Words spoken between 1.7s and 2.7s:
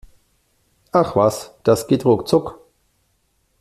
geht ruckzuck!